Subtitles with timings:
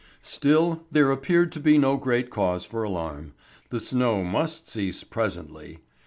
[0.23, 3.33] Still, there appeared to be no great cause for alarm.
[3.69, 5.77] The snow must cease presently.